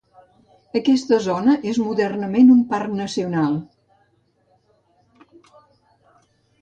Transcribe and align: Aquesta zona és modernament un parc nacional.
Aquesta 0.79 1.19
zona 1.25 1.57
és 1.73 1.79
modernament 1.89 2.49
un 2.55 2.63
parc 2.73 2.97
nacional. 3.01 3.61